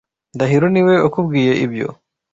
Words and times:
Ndahiro 0.35 0.65
niwe 0.69 0.93
wakubwiye 1.03 1.53
ibyo? 1.65 1.87